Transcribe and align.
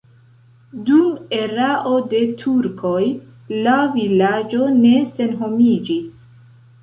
Dum 0.85 1.09
erao 1.39 1.91
de 2.13 2.21
turkoj 2.39 3.03
la 3.67 3.75
vilaĝo 3.97 4.71
ne 4.81 4.95
senhomiĝis. 5.19 6.11